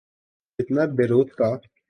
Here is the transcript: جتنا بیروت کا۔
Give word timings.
جتنا 0.59 0.85
بیروت 0.97 1.29
کا۔ 1.31 1.49